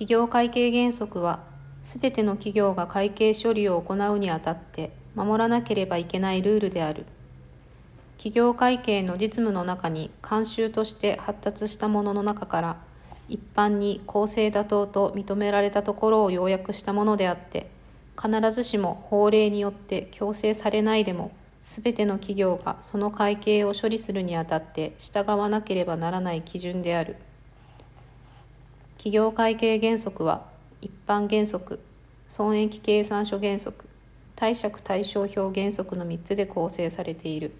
[0.00, 1.40] 企業会計原則は、
[1.84, 7.04] すべての企業が会計処理を行うにあたって守らなければいけないルールである。
[8.16, 12.76] 企業会計の実務の中に慣習として発達したものの中から
[13.28, 17.68] 一般に公正妥当と認められたところを要約したものであって
[18.18, 21.30] 必ずしも法令によって強制されないでも
[21.62, 27.16] すべての企業がその会計を処理するにあたって従わなければならない基準である
[29.00, 30.44] 企業会計原則は
[30.82, 31.80] 一般原則
[32.28, 33.86] 損益計算書原則
[34.36, 37.52] 貸借対照表原則の3つで構成されている。